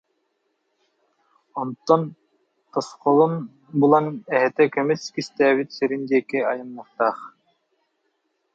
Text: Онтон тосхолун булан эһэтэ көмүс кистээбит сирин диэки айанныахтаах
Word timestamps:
Онтон 1.61 2.01
тосхолун 2.71 3.33
булан 3.79 4.05
эһэтэ 4.35 4.63
көмүс 4.75 5.01
кистээбит 5.15 5.69
сирин 5.77 6.03
диэки 6.09 6.39
айанныахтаах 6.51 7.19